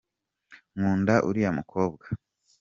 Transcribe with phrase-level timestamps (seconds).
[0.75, 2.05] Nkunda uriya mukobwa.